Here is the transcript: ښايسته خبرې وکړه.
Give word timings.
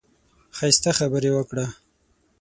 ښايسته 0.57 0.91
خبرې 0.99 1.29
وکړه. 1.33 1.65